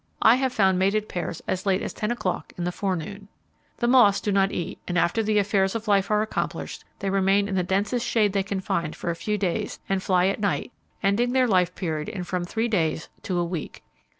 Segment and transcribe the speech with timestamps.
[0.23, 3.27] I have found mated pairs as late as ten o'clock in the forenoon.
[3.77, 7.47] The moths do not eat, and after the affairs of life are accomplished, they remain
[7.47, 10.71] in the densest shade they can find for a few days, and fly at night,
[11.03, 13.83] ending their life period in from three days to a week.